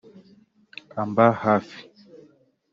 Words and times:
Amba 1.01 1.25
hafi 1.43 1.79